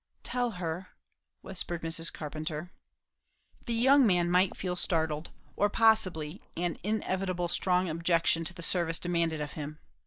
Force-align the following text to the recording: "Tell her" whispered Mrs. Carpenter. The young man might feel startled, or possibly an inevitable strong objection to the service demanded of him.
"Tell 0.23 0.53
her" 0.57 0.87
whispered 1.43 1.83
Mrs. 1.83 2.11
Carpenter. 2.11 2.71
The 3.67 3.75
young 3.75 4.03
man 4.07 4.31
might 4.31 4.57
feel 4.57 4.75
startled, 4.75 5.29
or 5.55 5.69
possibly 5.69 6.41
an 6.57 6.79
inevitable 6.81 7.47
strong 7.49 7.87
objection 7.87 8.43
to 8.45 8.53
the 8.55 8.63
service 8.63 8.97
demanded 8.97 9.41
of 9.41 9.51
him. 9.51 9.77